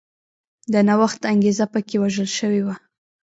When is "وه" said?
2.65-2.75